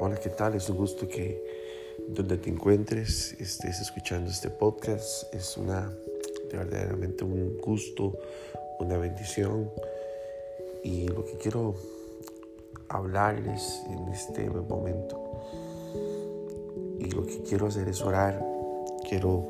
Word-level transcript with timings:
Hola, 0.00 0.14
¿qué 0.14 0.30
tal? 0.30 0.54
Es 0.54 0.70
un 0.70 0.76
gusto 0.76 1.08
que 1.08 1.42
donde 2.06 2.38
te 2.38 2.48
encuentres 2.48 3.32
estés 3.40 3.80
escuchando 3.80 4.30
este 4.30 4.48
podcast. 4.48 5.34
Es 5.34 5.56
una 5.56 5.92
verdaderamente 6.52 7.24
un 7.24 7.58
gusto, 7.58 8.16
una 8.78 8.96
bendición. 8.96 9.70
Y 10.84 11.08
lo 11.08 11.24
que 11.24 11.36
quiero 11.38 11.74
hablarles 12.88 13.82
en 13.90 14.08
este 14.12 14.48
momento 14.48 15.42
y 17.00 17.10
lo 17.10 17.26
que 17.26 17.42
quiero 17.42 17.66
hacer 17.66 17.88
es 17.88 18.00
orar. 18.00 18.40
Quiero 19.08 19.44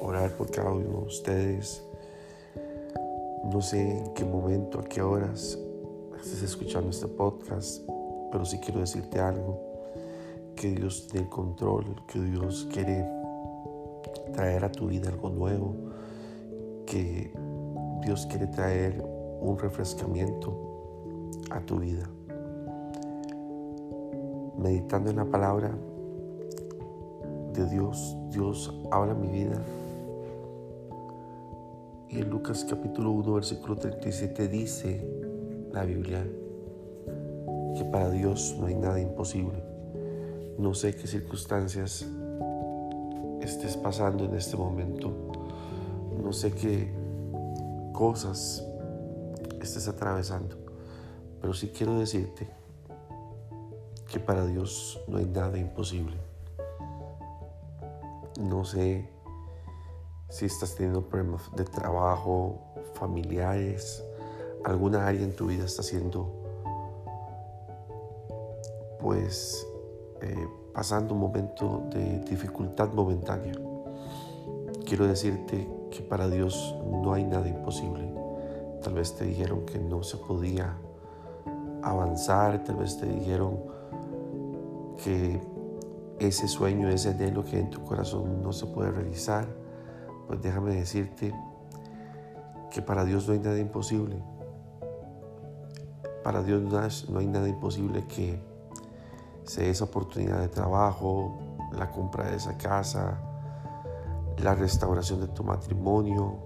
orar 0.00 0.34
por 0.38 0.50
cada 0.50 0.72
uno 0.72 1.00
de 1.00 1.06
ustedes. 1.06 1.82
No 3.44 3.60
sé 3.60 3.78
en 3.78 4.14
qué 4.14 4.24
momento, 4.24 4.80
a 4.80 4.84
qué 4.84 5.02
horas 5.02 5.58
estés 6.22 6.42
escuchando 6.42 6.88
este 6.90 7.08
podcast 7.08 7.82
pero 8.30 8.44
sí 8.44 8.58
quiero 8.58 8.80
decirte 8.80 9.20
algo, 9.20 9.60
que 10.56 10.70
Dios 10.72 11.08
tiene 11.08 11.28
control, 11.28 11.84
que 12.06 12.20
Dios 12.20 12.68
quiere 12.72 13.06
traer 14.32 14.64
a 14.64 14.70
tu 14.70 14.88
vida 14.88 15.08
algo 15.08 15.30
nuevo, 15.30 15.74
que 16.86 17.32
Dios 18.02 18.26
quiere 18.26 18.46
traer 18.46 19.02
un 19.40 19.58
refrescamiento 19.58 20.70
a 21.50 21.60
tu 21.60 21.78
vida. 21.78 22.08
Meditando 24.58 25.10
en 25.10 25.16
la 25.16 25.24
palabra 25.24 25.74
de 27.54 27.66
Dios, 27.66 28.16
Dios 28.30 28.74
habla 28.90 29.14
mi 29.14 29.28
vida. 29.28 29.60
Y 32.08 32.18
en 32.18 32.28
Lucas 32.28 32.66
capítulo 32.68 33.12
1, 33.12 33.34
versículo 33.34 33.76
37 33.76 34.48
dice 34.48 35.06
la 35.72 35.84
Biblia, 35.84 36.26
que 37.76 37.84
para 37.84 38.10
Dios 38.10 38.56
no 38.58 38.66
hay 38.66 38.74
nada 38.74 39.00
imposible. 39.00 39.62
No 40.58 40.74
sé 40.74 40.94
qué 40.94 41.06
circunstancias 41.06 42.06
estés 43.40 43.76
pasando 43.76 44.24
en 44.24 44.34
este 44.34 44.56
momento. 44.56 45.10
No 46.22 46.32
sé 46.32 46.52
qué 46.52 46.92
cosas 47.92 48.64
estés 49.60 49.88
atravesando. 49.88 50.56
Pero 51.40 51.54
sí 51.54 51.68
quiero 51.68 51.98
decirte 51.98 52.48
que 54.10 54.20
para 54.20 54.44
Dios 54.44 55.00
no 55.08 55.18
hay 55.18 55.26
nada 55.26 55.56
imposible. 55.58 56.16
No 58.40 58.64
sé 58.64 59.08
si 60.28 60.46
estás 60.46 60.74
teniendo 60.74 61.02
problemas 61.02 61.42
de 61.56 61.64
trabajo, 61.64 62.60
familiares, 62.94 64.04
alguna 64.64 65.06
área 65.06 65.22
en 65.22 65.34
tu 65.34 65.46
vida 65.46 65.64
está 65.64 65.82
siendo 65.82 66.39
pues 69.00 69.66
eh, 70.20 70.48
pasando 70.72 71.14
un 71.14 71.20
momento 71.20 71.82
de 71.92 72.20
dificultad 72.20 72.92
momentánea. 72.92 73.54
Quiero 74.84 75.06
decirte 75.06 75.68
que 75.90 76.02
para 76.02 76.28
Dios 76.28 76.76
no 77.02 77.12
hay 77.12 77.24
nada 77.24 77.48
imposible. 77.48 78.12
Tal 78.82 78.94
vez 78.94 79.14
te 79.14 79.24
dijeron 79.24 79.64
que 79.66 79.78
no 79.78 80.02
se 80.02 80.16
podía 80.16 80.76
avanzar, 81.82 82.62
tal 82.64 82.76
vez 82.76 82.98
te 82.98 83.06
dijeron 83.06 83.58
que 85.02 85.40
ese 86.18 86.48
sueño, 86.48 86.88
ese 86.88 87.10
anhelo 87.10 87.44
que 87.44 87.58
en 87.58 87.70
tu 87.70 87.82
corazón 87.84 88.42
no 88.42 88.52
se 88.52 88.66
puede 88.66 88.90
realizar. 88.90 89.46
Pues 90.26 90.40
déjame 90.42 90.74
decirte 90.74 91.34
que 92.70 92.82
para 92.82 93.04
Dios 93.04 93.26
no 93.26 93.34
hay 93.34 93.40
nada 93.40 93.58
imposible. 93.58 94.22
Para 96.22 96.42
Dios 96.42 96.62
no 97.08 97.18
hay 97.18 97.26
nada 97.26 97.48
imposible 97.48 98.04
que 98.06 98.49
esa 99.58 99.84
oportunidad 99.84 100.40
de 100.40 100.48
trabajo, 100.48 101.38
la 101.72 101.90
compra 101.90 102.30
de 102.30 102.36
esa 102.36 102.56
casa, 102.56 103.20
la 104.38 104.54
restauración 104.54 105.20
de 105.20 105.28
tu 105.28 105.44
matrimonio, 105.44 106.38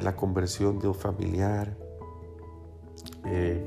la 0.00 0.16
conversión 0.16 0.78
de 0.78 0.88
un 0.88 0.94
familiar, 0.94 1.76
eh, 3.24 3.66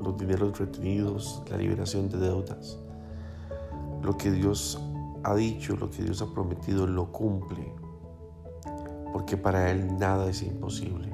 los 0.00 0.16
dineros 0.16 0.58
retenidos, 0.58 1.42
la 1.50 1.56
liberación 1.56 2.08
de 2.08 2.18
deudas. 2.18 2.78
Lo 4.02 4.16
que 4.16 4.30
Dios 4.30 4.80
ha 5.22 5.34
dicho, 5.34 5.76
lo 5.76 5.90
que 5.90 6.02
Dios 6.02 6.20
ha 6.22 6.26
prometido, 6.26 6.86
lo 6.86 7.10
cumple, 7.10 7.72
porque 9.12 9.36
para 9.36 9.70
Él 9.70 9.98
nada 9.98 10.28
es 10.28 10.42
imposible. 10.42 11.10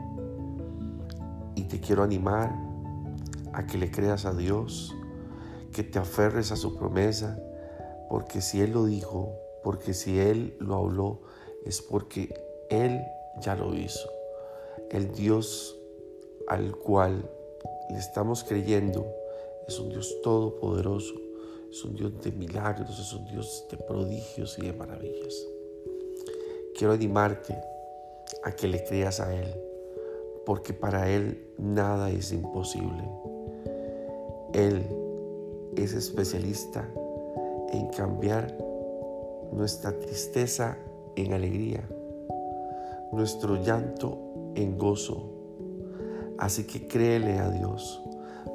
Y 1.54 1.64
te 1.64 1.80
quiero 1.80 2.02
animar 2.02 2.52
a 3.52 3.66
que 3.66 3.78
le 3.78 3.90
creas 3.90 4.24
a 4.24 4.34
Dios, 4.34 4.96
que 5.72 5.82
te 5.82 5.98
aferres 5.98 6.52
a 6.52 6.56
su 6.56 6.76
promesa, 6.76 7.38
porque 8.08 8.40
si 8.40 8.60
Él 8.60 8.72
lo 8.72 8.84
dijo, 8.84 9.34
porque 9.62 9.94
si 9.94 10.18
Él 10.18 10.56
lo 10.58 10.76
habló, 10.76 11.20
es 11.64 11.80
porque 11.82 12.34
Él 12.70 13.02
ya 13.40 13.54
lo 13.54 13.74
hizo. 13.74 14.10
El 14.90 15.12
Dios 15.12 15.78
al 16.48 16.74
cual 16.76 17.30
le 17.90 17.98
estamos 17.98 18.44
creyendo 18.44 19.06
es 19.66 19.78
un 19.78 19.88
Dios 19.90 20.20
todopoderoso, 20.22 21.14
es 21.70 21.84
un 21.84 21.94
Dios 21.94 22.20
de 22.22 22.32
milagros, 22.32 22.98
es 22.98 23.12
un 23.12 23.24
Dios 23.26 23.66
de 23.70 23.76
prodigios 23.76 24.58
y 24.58 24.62
de 24.62 24.72
maravillas. 24.72 25.46
Quiero 26.76 26.92
animarte 26.94 27.56
a 28.42 28.52
que 28.52 28.66
le 28.66 28.82
creas 28.84 29.20
a 29.20 29.34
Él, 29.34 29.54
porque 30.44 30.72
para 30.72 31.08
Él 31.08 31.52
nada 31.58 32.10
es 32.10 32.32
imposible. 32.32 33.04
Él 34.52 34.99
es 35.76 35.92
especialista 35.94 36.88
en 37.72 37.88
cambiar 37.88 38.56
nuestra 39.52 39.98
tristeza 39.98 40.76
en 41.16 41.32
alegría, 41.32 41.88
nuestro 43.12 43.62
llanto 43.62 44.52
en 44.54 44.78
gozo. 44.78 45.30
Así 46.38 46.64
que 46.64 46.86
créele 46.86 47.38
a 47.38 47.50
Dios. 47.50 48.02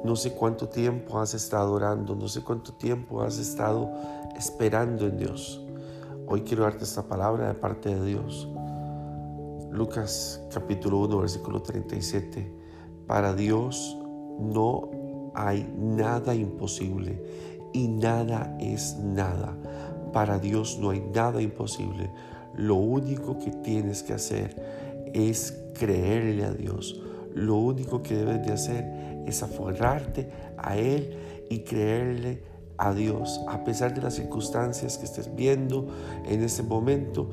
No 0.04 0.16
sé 0.16 0.32
cuánto 0.32 0.68
tiempo 0.68 1.18
has 1.18 1.34
estado 1.34 1.72
orando, 1.72 2.14
no 2.14 2.28
sé 2.28 2.42
cuánto 2.42 2.74
tiempo 2.74 3.22
has 3.22 3.38
estado 3.38 3.90
esperando 4.36 5.06
en 5.06 5.16
Dios. 5.16 5.64
Hoy 6.26 6.42
quiero 6.42 6.64
darte 6.64 6.84
esta 6.84 7.06
palabra 7.06 7.48
de 7.48 7.54
parte 7.54 7.94
de 7.94 8.04
Dios. 8.04 8.48
Lucas 9.70 10.42
capítulo 10.52 10.98
1, 11.00 11.18
versículo 11.18 11.62
37. 11.62 12.52
Para 13.06 13.34
Dios 13.34 13.96
no 14.40 14.90
hay 15.36 15.70
nada 15.76 16.34
imposible 16.34 17.22
y 17.72 17.88
nada 17.88 18.56
es 18.58 18.96
nada. 18.96 19.56
Para 20.12 20.38
Dios 20.38 20.78
no 20.80 20.90
hay 20.90 21.00
nada 21.14 21.42
imposible. 21.42 22.10
Lo 22.54 22.76
único 22.76 23.38
que 23.38 23.50
tienes 23.50 24.02
que 24.02 24.14
hacer 24.14 25.10
es 25.12 25.62
creerle 25.78 26.44
a 26.44 26.52
Dios. 26.52 27.02
Lo 27.34 27.56
único 27.56 28.02
que 28.02 28.16
debes 28.16 28.46
de 28.46 28.52
hacer 28.52 29.24
es 29.26 29.42
aferrarte 29.42 30.30
a 30.56 30.76
Él 30.78 31.18
y 31.50 31.60
creerle 31.60 32.42
a 32.78 32.94
Dios. 32.94 33.42
A 33.46 33.62
pesar 33.62 33.94
de 33.94 34.00
las 34.00 34.14
circunstancias 34.14 34.96
que 34.96 35.04
estés 35.04 35.34
viendo 35.36 35.88
en 36.26 36.42
este 36.42 36.62
momento, 36.62 37.28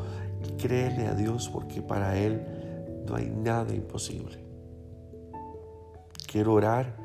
créele 0.57 1.07
a 1.07 1.13
Dios 1.13 1.49
porque 1.49 1.81
para 1.81 2.17
Él 2.17 2.41
no 3.07 3.15
hay 3.15 3.29
nada 3.29 3.73
imposible. 3.73 4.43
Quiero 6.27 6.53
orar 6.53 7.02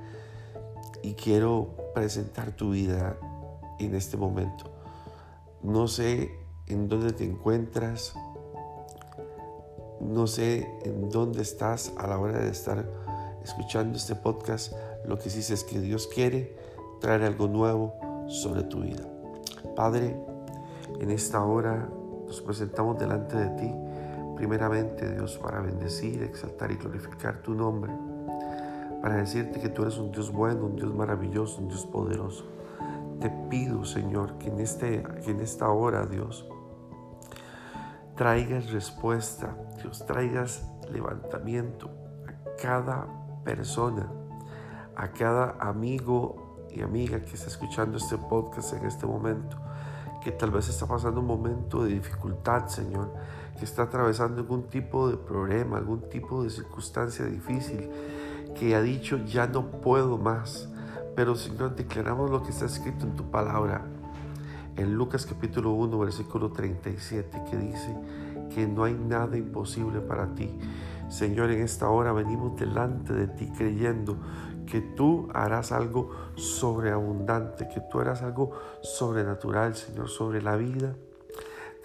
y 1.02 1.14
quiero 1.14 1.74
presentar 1.94 2.52
tu 2.52 2.70
vida 2.70 3.16
en 3.78 3.94
este 3.94 4.16
momento. 4.16 4.64
No 5.62 5.88
sé 5.88 6.30
en 6.66 6.88
dónde 6.88 7.12
te 7.12 7.24
encuentras, 7.24 8.14
no 10.00 10.26
sé 10.26 10.68
en 10.84 11.10
dónde 11.10 11.42
estás 11.42 11.92
a 11.98 12.06
la 12.06 12.18
hora 12.18 12.38
de 12.38 12.50
estar 12.50 12.88
escuchando 13.42 13.96
este 13.96 14.14
podcast. 14.14 14.72
Lo 15.06 15.18
que 15.18 15.30
sí 15.30 15.42
sé 15.42 15.54
es 15.54 15.64
que 15.64 15.80
Dios 15.80 16.06
quiere 16.06 16.56
traer 17.00 17.22
algo 17.22 17.48
nuevo 17.48 17.94
sobre 18.28 18.62
tu 18.62 18.80
vida. 18.80 19.04
Padre, 19.74 20.16
en 21.00 21.10
esta 21.10 21.44
hora 21.44 21.88
nos 22.26 22.40
presentamos 22.42 22.98
delante 22.98 23.36
de 23.36 23.48
ti, 23.50 23.74
primeramente 24.36 25.10
Dios, 25.12 25.38
para 25.38 25.60
bendecir, 25.60 26.22
exaltar 26.22 26.70
y 26.70 26.76
glorificar 26.76 27.42
tu 27.42 27.54
nombre 27.54 27.92
para 29.02 29.16
decirte 29.16 29.60
que 29.60 29.68
tú 29.68 29.82
eres 29.82 29.98
un 29.98 30.10
Dios 30.10 30.32
bueno, 30.32 30.66
un 30.66 30.76
Dios 30.76 30.92
maravilloso, 30.92 31.60
un 31.60 31.68
Dios 31.68 31.86
poderoso. 31.86 32.44
Te 33.20 33.30
pido, 33.48 33.84
Señor, 33.84 34.38
que 34.38 34.48
en, 34.48 34.60
este, 34.60 35.02
que 35.24 35.30
en 35.30 35.40
esta 35.40 35.68
hora, 35.70 36.06
Dios, 36.06 36.46
traigas 38.16 38.70
respuesta, 38.70 39.56
Dios, 39.82 40.04
traigas 40.06 40.68
levantamiento 40.90 41.90
a 42.26 42.60
cada 42.60 43.06
persona, 43.44 44.10
a 44.96 45.08
cada 45.12 45.56
amigo 45.60 46.66
y 46.70 46.82
amiga 46.82 47.20
que 47.20 47.34
está 47.34 47.48
escuchando 47.48 47.98
este 47.98 48.18
podcast 48.18 48.72
en 48.74 48.86
este 48.86 49.06
momento, 49.06 49.56
que 50.22 50.32
tal 50.32 50.50
vez 50.50 50.68
está 50.68 50.86
pasando 50.86 51.20
un 51.20 51.26
momento 51.26 51.84
de 51.84 51.94
dificultad, 51.94 52.66
Señor, 52.66 53.12
que 53.56 53.64
está 53.64 53.82
atravesando 53.82 54.40
algún 54.40 54.64
tipo 54.64 55.08
de 55.08 55.16
problema, 55.16 55.78
algún 55.78 56.08
tipo 56.08 56.42
de 56.42 56.50
circunstancia 56.50 57.24
difícil 57.24 57.90
que 58.58 58.74
ha 58.74 58.82
dicho, 58.82 59.18
ya 59.24 59.46
no 59.46 59.70
puedo 59.70 60.18
más. 60.18 60.68
Pero 61.14 61.34
Señor, 61.36 61.74
declaramos 61.76 62.30
lo 62.30 62.42
que 62.42 62.50
está 62.50 62.66
escrito 62.66 63.04
en 63.04 63.16
tu 63.16 63.30
palabra. 63.30 63.84
En 64.76 64.94
Lucas 64.94 65.26
capítulo 65.26 65.72
1, 65.72 65.98
versículo 65.98 66.50
37, 66.50 67.42
que 67.50 67.56
dice 67.56 67.96
que 68.54 68.66
no 68.66 68.84
hay 68.84 68.94
nada 68.94 69.36
imposible 69.36 70.00
para 70.00 70.34
ti. 70.34 70.56
Señor, 71.08 71.50
en 71.50 71.62
esta 71.62 71.88
hora 71.88 72.12
venimos 72.12 72.58
delante 72.58 73.12
de 73.12 73.28
ti 73.28 73.50
creyendo 73.56 74.16
que 74.66 74.80
tú 74.80 75.28
harás 75.32 75.72
algo 75.72 76.10
sobreabundante, 76.36 77.68
que 77.68 77.80
tú 77.90 78.00
harás 78.00 78.22
algo 78.22 78.52
sobrenatural, 78.82 79.74
Señor, 79.74 80.08
sobre 80.08 80.42
la 80.42 80.56
vida 80.56 80.94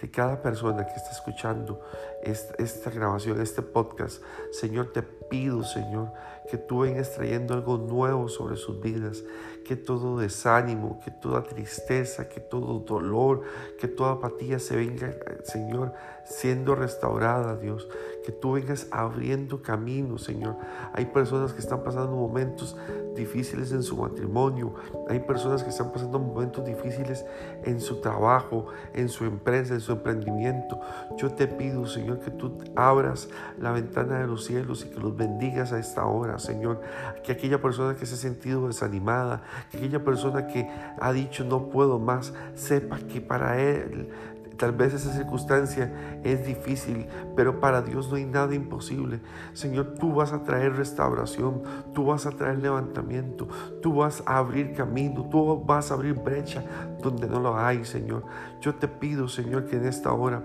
de 0.00 0.10
cada 0.10 0.42
persona 0.42 0.86
que 0.86 0.94
está 0.94 1.10
escuchando 1.10 1.80
esta, 2.22 2.90
grabación, 2.90 3.40
este 3.40 3.62
podcast. 3.62 4.22
Señor, 4.52 4.92
te 4.92 5.02
pido, 5.02 5.62
Señor, 5.64 6.12
que 6.50 6.58
tú 6.58 6.80
vengas 6.80 7.12
trayendo 7.12 7.54
algo 7.54 7.78
nuevo 7.78 8.28
sobre 8.28 8.56
sus 8.56 8.80
vidas, 8.80 9.22
que 9.64 9.76
todo 9.76 10.18
desánimo, 10.18 11.00
que 11.04 11.10
toda 11.10 11.42
tristeza, 11.42 12.28
que 12.28 12.40
todo 12.40 12.80
dolor, 12.80 13.42
que 13.78 13.88
toda 13.88 14.12
apatía 14.12 14.58
se 14.58 14.76
venga, 14.76 15.14
Señor, 15.42 15.92
siendo 16.24 16.74
restaurada, 16.74 17.56
Dios. 17.56 17.88
Que 18.24 18.32
tú 18.32 18.52
vengas 18.52 18.86
abriendo 18.90 19.60
caminos, 19.60 20.24
Señor. 20.24 20.56
Hay 20.94 21.06
personas 21.06 21.52
que 21.52 21.60
están 21.60 21.82
pasando 21.84 22.16
momentos 22.16 22.74
difíciles 23.14 23.72
en 23.72 23.82
su 23.82 23.96
matrimonio. 23.96 24.74
Hay 25.08 25.20
personas 25.20 25.62
que 25.62 25.68
están 25.68 25.92
pasando 25.92 26.18
momentos 26.18 26.64
difíciles 26.64 27.24
en 27.64 27.80
su 27.80 28.00
trabajo, 28.00 28.66
en 28.94 29.10
su 29.10 29.24
empresa, 29.24 29.74
en 29.74 29.80
su 29.80 29.92
emprendimiento. 29.92 30.80
Yo 31.18 31.34
te 31.34 31.46
pido, 31.46 31.86
Señor, 31.86 32.20
que 32.20 32.30
tú 32.30 32.58
abras 32.76 33.28
la 33.58 33.72
ventana 33.72 34.20
de 34.20 34.26
los 34.26 34.44
cielos 34.44 34.84
y 34.86 34.88
que 34.88 35.00
los 35.00 35.14
bendigas 35.14 35.72
a 35.72 35.78
esta 35.78 36.06
hora, 36.06 36.38
Señor. 36.38 36.80
Que 37.22 37.32
aquella 37.32 37.60
persona 37.60 37.94
que 37.94 38.06
se 38.06 38.14
ha 38.14 38.18
sentido 38.18 38.66
desanimada, 38.66 39.42
que 39.70 39.78
aquella 39.78 40.04
persona 40.04 40.46
que 40.46 40.68
ha 41.00 41.12
dicho 41.12 41.44
no 41.44 41.68
puedo 41.68 41.98
más, 41.98 42.32
sepa 42.54 42.98
que 42.98 43.20
para 43.20 43.60
él 43.60 44.10
Tal 44.56 44.72
vez 44.72 44.94
esa 44.94 45.12
circunstancia 45.12 46.20
es 46.22 46.46
difícil, 46.46 47.06
pero 47.34 47.60
para 47.60 47.82
Dios 47.82 48.08
no 48.08 48.16
hay 48.16 48.24
nada 48.24 48.54
imposible. 48.54 49.20
Señor, 49.52 49.94
tú 49.98 50.14
vas 50.14 50.32
a 50.32 50.44
traer 50.44 50.76
restauración, 50.76 51.62
tú 51.92 52.06
vas 52.06 52.26
a 52.26 52.30
traer 52.30 52.58
levantamiento, 52.58 53.48
tú 53.82 53.96
vas 53.96 54.22
a 54.26 54.38
abrir 54.38 54.74
camino, 54.74 55.28
tú 55.28 55.64
vas 55.64 55.90
a 55.90 55.94
abrir 55.94 56.14
brecha 56.14 56.64
donde 57.02 57.26
no 57.26 57.40
lo 57.40 57.58
hay, 57.58 57.84
Señor. 57.84 58.24
Yo 58.60 58.76
te 58.76 58.86
pido, 58.86 59.28
Señor, 59.28 59.66
que 59.66 59.76
en 59.76 59.86
esta 59.86 60.12
hora 60.12 60.42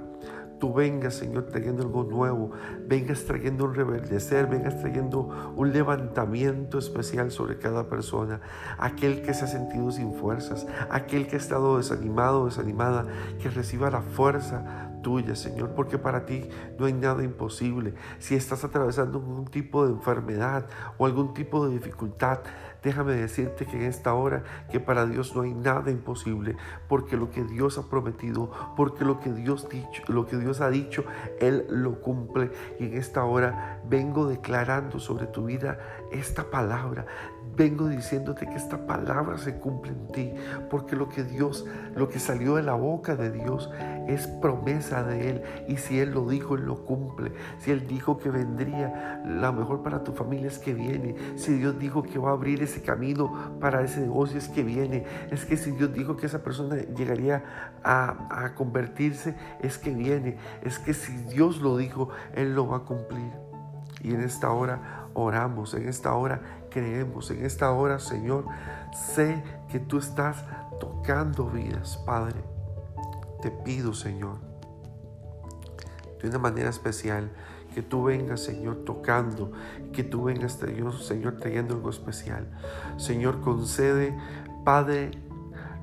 tú 0.60 0.74
vengas, 0.74 1.16
Señor, 1.16 1.46
trayendo 1.46 1.84
algo 1.84 2.04
nuevo, 2.04 2.52
vengas 2.86 3.24
trayendo 3.24 3.66
un 3.66 3.74
reverdecer, 3.74 4.48
vengas 4.48 4.80
trayendo 4.80 5.54
un 5.56 5.72
levantamiento 5.72 6.78
especial 6.78 7.32
sobre 7.32 7.58
cada 7.58 7.90
persona, 7.90 8.42
aquel 8.78 9.22
que 9.22 9.34
se 9.34 9.46
ha 9.46 9.48
sentido 9.48 9.92
sin 9.92 10.14
fuerzas, 10.14 10.68
aquel 10.90 11.28
que 11.28 11.36
ha 11.36 11.40
estado 11.40 11.78
desanimado, 11.78 12.46
desanimada, 12.46 13.08
que 13.42 13.50
reciba 13.50 13.90
la 13.90 14.02
fuerza 14.02 14.89
tuya, 15.02 15.36
Señor, 15.36 15.72
porque 15.76 15.98
para 15.98 16.26
ti 16.26 16.48
no 16.78 16.86
hay 16.86 16.94
nada 16.94 17.24
imposible. 17.24 17.94
Si 18.20 18.36
estás 18.36 18.64
atravesando 18.64 19.20
algún 19.20 19.46
tipo 19.46 19.86
de 19.86 19.94
enfermedad 19.94 20.66
o 20.98 21.06
algún 21.06 21.34
tipo 21.34 21.68
de 21.68 21.74
dificultad, 21.74 22.40
déjame 22.84 23.14
decirte 23.14 23.66
que 23.66 23.78
en 23.78 23.84
esta 23.84 24.14
hora 24.14 24.44
que 24.72 24.80
para 24.80 25.06
Dios 25.06 25.36
no 25.36 25.42
hay 25.42 25.54
nada 25.54 25.92
imposible, 25.92 26.56
porque 26.88 27.18
lo 27.18 27.30
que 27.30 27.44
Dios 27.44 27.78
ha 27.78 27.90
prometido, 27.90 28.52
porque 28.76 29.06
lo 29.06 29.20
que 29.20 29.32
Dios 29.32 29.68
dicho, 29.70 30.04
lo 30.08 30.26
que 30.26 30.38
Dios 30.38 30.62
ha 30.62 30.70
dicho, 30.70 31.04
él 31.40 31.66
lo 31.70 32.02
cumple 32.02 32.52
y 32.80 32.86
en 32.86 32.94
esta 32.94 33.24
hora 33.24 33.82
vengo 33.88 34.28
declarando 34.28 35.00
sobre 35.00 35.28
tu 35.28 35.46
vida 35.46 35.80
esta 36.12 36.50
palabra. 36.50 37.06
Vengo 37.56 37.88
diciéndote 37.88 38.48
que 38.48 38.56
esta 38.56 38.86
palabra 38.86 39.38
se 39.38 39.60
cumple 39.60 39.92
en 39.92 40.08
ti, 40.08 40.34
porque 40.70 40.96
lo 40.96 41.10
que 41.10 41.24
Dios, 41.24 41.66
lo 41.96 42.08
que 42.08 42.20
salió 42.20 42.56
de 42.56 42.64
la 42.64 42.74
boca 42.74 43.16
de 43.16 43.32
Dios 43.32 43.70
es 44.08 44.28
promesa 44.28 45.04
de 45.04 45.30
Él. 45.30 45.44
Y 45.68 45.78
si 45.78 46.00
Él 46.00 46.12
lo 46.12 46.28
dijo, 46.28 46.56
Él 46.56 46.66
lo 46.66 46.86
cumple. 46.86 47.34
Si 47.60 47.72
Él 47.72 47.88
dijo 47.88 48.18
que 48.18 48.30
vendría, 48.30 49.22
la 49.26 49.52
mejor 49.52 49.84
para 49.84 50.04
tu 50.04 50.14
familia 50.14 50.48
es 50.48 50.60
que 50.60 50.74
viene. 50.74 51.16
Si 51.36 51.54
Dios 51.54 51.78
dijo 51.80 52.04
que 52.04 52.18
va 52.18 52.30
a 52.30 52.34
abrir 52.34 52.64
ese 52.64 52.82
camino 52.82 53.58
para 53.60 53.82
ese 53.82 54.02
negocio, 54.02 54.38
es 54.38 54.48
que 54.48 54.64
viene. 54.64 55.06
Es 55.32 55.46
que 55.46 55.58
si 55.58 55.72
Dios 55.72 55.94
dijo 55.94 56.16
que 56.16 56.28
esa 56.28 56.44
persona 56.44 56.76
llegaría 56.96 57.44
a, 57.84 58.44
a 58.46 58.56
convertirse, 58.56 59.36
es 59.62 59.78
que 59.78 59.94
viene. 59.94 60.38
Es 60.62 60.80
que 60.80 60.94
si 60.94 61.14
Dios 61.24 61.62
lo 61.62 61.78
dijo, 61.78 62.10
Él 62.36 62.56
lo 62.56 62.68
va 62.68 62.78
a 62.78 62.80
cumplir. 62.82 63.32
Y 64.02 64.14
en 64.14 64.22
esta 64.22 64.52
hora 64.52 65.10
oramos, 65.14 65.74
en 65.74 65.88
esta 65.88 66.14
hora 66.14 66.42
creemos, 66.70 67.32
en 67.32 67.46
esta 67.46 67.72
hora, 67.72 68.00
Señor, 68.00 68.46
sé 68.94 69.44
que 69.70 69.80
tú 69.80 69.98
estás 69.98 70.46
tocando 70.80 71.46
vidas, 71.46 71.98
Padre. 72.06 72.44
Te 73.42 73.52
pido, 73.52 73.94
Señor, 73.94 74.38
de 76.22 76.30
una 76.30 76.40
manera 76.40 76.70
especial, 76.70 77.32
que 77.74 77.82
tú 77.82 78.06
vengas, 78.06 78.42
Señor, 78.42 78.84
tocando, 78.86 79.52
que 79.94 80.04
tú 80.04 80.24
vengas, 80.24 80.60
Señor, 81.00 81.38
trayendo 81.40 81.76
algo 81.76 81.90
especial. 81.90 82.50
Señor, 82.98 83.42
concede, 83.42 84.18
Padre, 84.66 85.12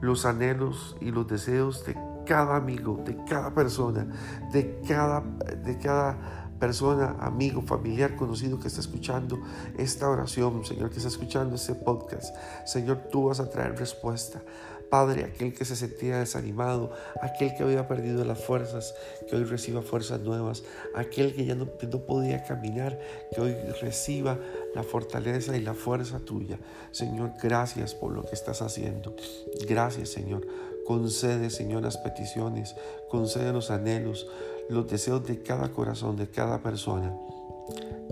los 0.00 0.26
anhelos 0.26 0.96
y 1.00 1.10
los 1.10 1.26
deseos 1.26 1.84
de 1.86 1.96
cada 2.26 2.56
amigo, 2.56 3.02
de 3.04 3.16
cada 3.24 3.54
persona, 3.54 4.06
de 4.52 4.80
cada, 4.86 5.20
de 5.20 5.78
cada 5.78 6.45
persona, 6.58 7.16
amigo, 7.20 7.62
familiar, 7.62 8.16
conocido 8.16 8.58
que 8.58 8.68
está 8.68 8.80
escuchando 8.80 9.38
esta 9.78 10.08
oración, 10.08 10.64
Señor, 10.64 10.90
que 10.90 10.96
está 10.96 11.08
escuchando 11.08 11.56
este 11.56 11.74
podcast. 11.74 12.34
Señor, 12.64 13.08
tú 13.10 13.26
vas 13.26 13.40
a 13.40 13.50
traer 13.50 13.78
respuesta. 13.78 14.42
Padre, 14.90 15.24
aquel 15.24 15.52
que 15.52 15.64
se 15.64 15.74
sentía 15.74 16.18
desanimado, 16.18 16.92
aquel 17.20 17.54
que 17.56 17.64
había 17.64 17.88
perdido 17.88 18.24
las 18.24 18.44
fuerzas, 18.44 18.94
que 19.28 19.34
hoy 19.34 19.44
reciba 19.44 19.82
fuerzas 19.82 20.20
nuevas, 20.20 20.62
aquel 20.94 21.34
que 21.34 21.44
ya 21.44 21.56
no, 21.56 21.66
podía 21.66 22.44
caminar, 22.44 22.98
que 23.34 23.40
hoy 23.40 23.54
reciba 23.80 24.38
la 24.74 24.84
fortaleza 24.84 25.56
y 25.56 25.60
la 25.60 25.74
fuerza 25.74 26.20
tuya. 26.20 26.58
Señor, 26.92 27.32
gracias 27.42 27.94
por 27.94 28.12
lo 28.12 28.22
que 28.22 28.34
estás 28.34 28.62
haciendo. 28.62 29.16
Gracias, 29.68 30.10
Señor. 30.10 30.46
Concede, 30.86 31.50
Señor, 31.50 31.82
las 31.82 31.98
peticiones, 31.98 32.76
concede 33.08 33.52
los 33.52 33.72
anhelos, 33.72 34.28
los 34.68 34.88
deseos 34.88 35.26
de 35.26 35.42
cada 35.42 35.68
corazón, 35.72 36.16
de 36.16 36.28
cada 36.28 36.62
persona. 36.62 37.14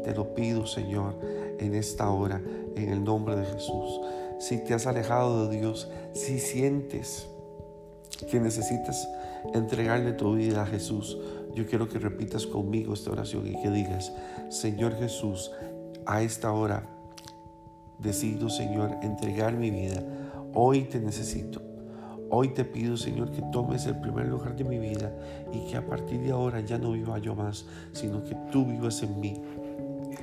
Te 0.04 0.14
lo 0.14 0.34
pido, 0.34 0.66
Señor, 0.66 1.18
en 1.58 1.74
esta 1.74 2.10
hora, 2.10 2.42
en 2.76 2.88
el 2.90 3.02
nombre 3.02 3.36
de 3.36 3.44
Jesús. 3.44 4.00
Si 4.38 4.58
te 4.58 4.74
has 4.74 4.86
alejado 4.86 5.48
de 5.48 5.58
Dios, 5.58 5.88
si 6.12 6.38
sientes 6.38 7.28
que 8.30 8.40
necesitas 8.40 9.08
entregarle 9.52 10.12
tu 10.12 10.34
vida 10.34 10.62
a 10.62 10.66
Jesús, 10.66 11.18
yo 11.54 11.66
quiero 11.66 11.88
que 11.88 11.98
repitas 11.98 12.46
conmigo 12.46 12.94
esta 12.94 13.10
oración 13.10 13.46
y 13.46 13.60
que 13.62 13.70
digas, 13.70 14.12
Señor 14.50 14.96
Jesús, 14.96 15.52
a 16.06 16.22
esta 16.22 16.52
hora 16.52 16.88
decido, 17.98 18.50
Señor, 18.50 18.98
entregar 19.02 19.54
mi 19.54 19.70
vida. 19.70 20.02
Hoy 20.52 20.84
te 20.84 21.00
necesito. 21.00 21.73
Hoy 22.36 22.48
te 22.48 22.64
pido, 22.64 22.96
Señor, 22.96 23.30
que 23.30 23.42
tomes 23.52 23.86
el 23.86 23.94
primer 24.00 24.26
lugar 24.26 24.56
de 24.56 24.64
mi 24.64 24.76
vida 24.76 25.12
y 25.52 25.70
que 25.70 25.76
a 25.76 25.86
partir 25.86 26.20
de 26.20 26.32
ahora 26.32 26.58
ya 26.58 26.78
no 26.78 26.90
viva 26.90 27.16
yo 27.20 27.36
más, 27.36 27.64
sino 27.92 28.24
que 28.24 28.36
tú 28.50 28.66
vivas 28.66 29.04
en 29.04 29.20
mí. 29.20 29.40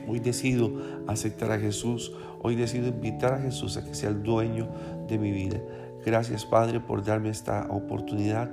Hoy 0.10 0.20
decido 0.20 0.74
aceptar 1.08 1.54
a 1.54 1.58
Jesús. 1.58 2.12
Hoy 2.42 2.58
decido 2.58 2.90
invitar 2.90 3.36
a 3.36 3.40
Jesús 3.40 3.78
a 3.78 3.86
que 3.86 3.96
sea 3.96 4.10
el 4.10 4.24
dueño 4.24 4.68
de 5.08 5.18
mi 5.18 5.32
vida. 5.32 5.62
Gracias, 6.06 6.44
Padre, 6.44 6.82
por 6.82 7.02
darme 7.02 7.30
esta 7.30 7.68
oportunidad. 7.70 8.50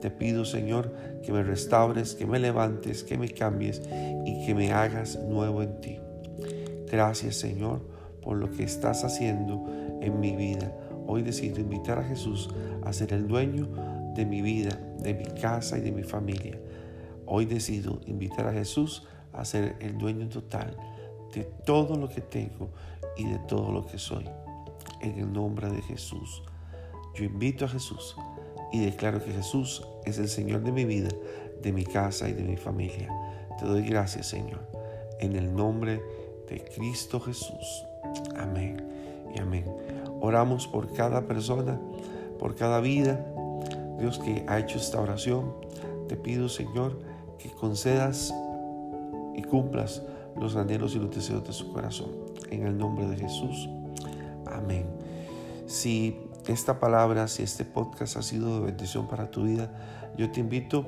Te 0.00 0.10
pido, 0.10 0.46
Señor, 0.46 0.94
que 1.22 1.32
me 1.32 1.42
restaures, 1.42 2.14
que 2.14 2.24
me 2.24 2.38
levantes, 2.38 3.04
que 3.04 3.18
me 3.18 3.28
cambies 3.28 3.82
y 4.24 4.46
que 4.46 4.54
me 4.54 4.72
hagas 4.72 5.20
nuevo 5.28 5.62
en 5.62 5.78
ti. 5.82 5.98
Gracias, 6.90 7.36
Señor, 7.36 7.82
por 8.22 8.38
lo 8.38 8.50
que 8.50 8.62
estás 8.62 9.04
haciendo 9.04 9.66
en 10.00 10.18
mi 10.18 10.34
vida. 10.34 10.72
Hoy 11.12 11.20
decido 11.20 11.60
invitar 11.60 11.98
a 11.98 12.04
Jesús 12.04 12.48
a 12.82 12.90
ser 12.94 13.12
el 13.12 13.28
dueño 13.28 13.68
de 14.14 14.24
mi 14.24 14.40
vida, 14.40 14.80
de 14.98 15.12
mi 15.12 15.26
casa 15.26 15.76
y 15.76 15.82
de 15.82 15.92
mi 15.92 16.04
familia. 16.04 16.58
Hoy 17.26 17.44
decido 17.44 18.00
invitar 18.06 18.46
a 18.46 18.52
Jesús 18.54 19.06
a 19.34 19.44
ser 19.44 19.76
el 19.80 19.98
dueño 19.98 20.30
total 20.30 20.74
de 21.34 21.44
todo 21.66 21.98
lo 21.98 22.08
que 22.08 22.22
tengo 22.22 22.70
y 23.14 23.26
de 23.26 23.38
todo 23.40 23.72
lo 23.72 23.84
que 23.84 23.98
soy. 23.98 24.24
En 25.02 25.18
el 25.18 25.30
nombre 25.30 25.68
de 25.68 25.82
Jesús. 25.82 26.44
Yo 27.14 27.24
invito 27.24 27.66
a 27.66 27.68
Jesús 27.68 28.16
y 28.72 28.82
declaro 28.82 29.22
que 29.22 29.32
Jesús 29.32 29.86
es 30.06 30.16
el 30.16 30.28
Señor 30.30 30.62
de 30.62 30.72
mi 30.72 30.86
vida, 30.86 31.10
de 31.60 31.72
mi 31.72 31.84
casa 31.84 32.26
y 32.26 32.32
de 32.32 32.42
mi 32.42 32.56
familia. 32.56 33.10
Te 33.58 33.66
doy 33.66 33.82
gracias, 33.82 34.28
Señor. 34.28 34.66
En 35.20 35.36
el 35.36 35.54
nombre 35.54 36.00
de 36.48 36.64
Cristo 36.74 37.20
Jesús. 37.20 37.84
Amén 38.34 38.82
y 39.36 39.40
amén. 39.40 39.66
Oramos 40.24 40.68
por 40.68 40.92
cada 40.92 41.26
persona, 41.26 41.80
por 42.38 42.54
cada 42.54 42.80
vida. 42.80 43.26
Dios 43.98 44.20
que 44.20 44.46
ha 44.48 44.60
hecho 44.60 44.78
esta 44.78 45.00
oración, 45.00 45.52
te 46.08 46.16
pido 46.16 46.48
Señor 46.48 47.00
que 47.38 47.50
concedas 47.50 48.32
y 49.34 49.42
cumplas 49.42 50.00
los 50.40 50.54
anhelos 50.54 50.94
y 50.94 51.00
los 51.00 51.10
deseos 51.10 51.44
de 51.44 51.52
su 51.52 51.72
corazón. 51.72 52.10
En 52.50 52.64
el 52.64 52.78
nombre 52.78 53.08
de 53.08 53.16
Jesús. 53.16 53.68
Amén. 54.46 54.86
Si 55.66 56.16
esta 56.46 56.78
palabra, 56.78 57.26
si 57.26 57.42
este 57.42 57.64
podcast 57.64 58.16
ha 58.16 58.22
sido 58.22 58.60
de 58.60 58.66
bendición 58.66 59.08
para 59.08 59.28
tu 59.28 59.42
vida, 59.42 59.72
yo 60.16 60.30
te 60.30 60.38
invito 60.38 60.86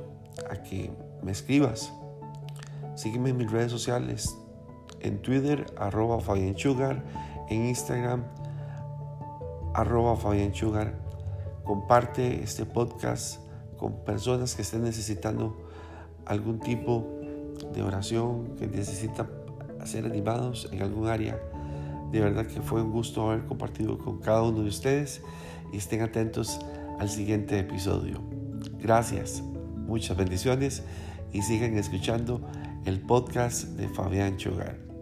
a 0.49 0.63
que 0.63 0.93
me 1.23 1.33
escribas. 1.33 1.93
Sígueme 2.95 3.31
en 3.31 3.39
mis 3.39 3.51
redes 3.51 3.73
sociales, 3.73 4.37
en 5.01 5.21
Twitter, 5.23 5.67
arroba 5.77 6.21
Fabián 6.21 6.55
en 7.51 7.67
Instagram, 7.67 8.25
arroba 9.75 10.17
Fabián 10.17 10.53
Comparte 11.65 12.43
este 12.43 12.65
podcast 12.65 13.41
con 13.77 14.05
personas 14.05 14.55
que 14.55 14.63
estén 14.63 14.85
necesitando 14.85 15.57
algún 16.27 16.61
tipo 16.61 17.07
de 17.75 17.83
oración, 17.83 18.55
que 18.57 18.67
necesitan 18.67 19.29
ser 19.85 20.07
animados 20.07 20.69
en 20.73 20.83
algún 20.83 21.09
área. 21.09 21.39
De 22.13 22.21
verdad 22.21 22.47
que 22.47 22.63
fue 22.63 22.83
un 22.83 22.93
gusto 22.93 23.31
haber 23.31 23.45
compartido 23.47 23.99
con 23.99 24.21
cada 24.21 24.43
uno 24.43 24.63
de 24.63 24.69
ustedes 24.69 25.23
y 25.73 25.79
estén 25.79 26.03
atentos 26.03 26.61
al 27.01 27.11
siguiente 27.11 27.59
episodio. 27.59 28.21
Gracias, 28.79 29.43
muchas 29.43 30.17
bendiciones 30.17 30.85
y 31.33 31.43
sigan 31.43 31.77
escuchando 31.77 32.41
el 32.85 33.01
podcast 33.01 33.65
de 33.71 33.89
Fabián 33.89 34.37
Chogar. 34.37 34.94